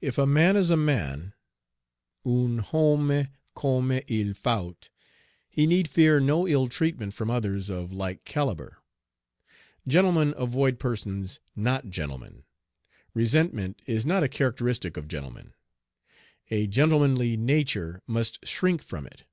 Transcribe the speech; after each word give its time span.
If 0.00 0.16
a 0.16 0.24
man 0.24 0.56
is 0.56 0.70
a 0.70 0.78
man, 0.78 1.34
un 2.24 2.56
homme 2.56 3.28
comme 3.54 4.00
il 4.08 4.32
faut, 4.32 4.88
he 5.46 5.66
need 5.66 5.88
fear 5.90 6.20
no 6.20 6.48
ill 6.48 6.68
treatment 6.68 7.12
from 7.12 7.30
others 7.30 7.68
of 7.68 7.92
like 7.92 8.24
calibre. 8.24 8.78
Gentlemen 9.86 10.32
avoid 10.38 10.78
persons 10.78 11.38
not 11.54 11.90
gentlemen. 11.90 12.44
Resentment 13.12 13.82
is 13.84 14.06
not 14.06 14.22
a 14.22 14.26
characteristic 14.28 14.96
of 14.96 15.06
gentlemen. 15.06 15.52
A 16.50 16.66
gentlemanly 16.66 17.36
nature 17.36 18.00
must 18.06 18.38
shrink 18.46 18.82
from 18.82 19.06
it. 19.06 19.24